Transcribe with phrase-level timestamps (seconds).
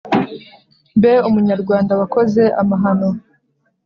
[0.97, 3.09] Mbe munyarwanda wakoze amahano